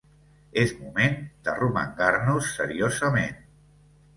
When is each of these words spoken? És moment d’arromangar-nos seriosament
És 0.61 0.71
moment 0.77 1.13
d’arromangar-nos 1.49 2.51
seriosament 2.57 3.41